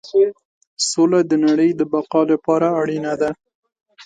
سوله 0.89 1.19
د 1.29 1.31
نړۍ 1.45 1.69
د 1.75 1.81
بقا 1.91 2.21
لپاره 2.31 2.67
اړینه 2.81 3.13
ده. 3.21 3.29